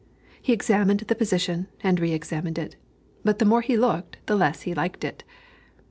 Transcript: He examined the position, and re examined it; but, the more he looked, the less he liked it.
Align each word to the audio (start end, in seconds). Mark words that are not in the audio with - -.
He 0.41 0.51
examined 0.51 1.01
the 1.01 1.13
position, 1.13 1.67
and 1.83 1.99
re 1.99 2.11
examined 2.11 2.57
it; 2.57 2.75
but, 3.23 3.37
the 3.37 3.45
more 3.45 3.61
he 3.61 3.77
looked, 3.77 4.17
the 4.25 4.35
less 4.35 4.63
he 4.63 4.73
liked 4.73 5.03
it. 5.03 5.23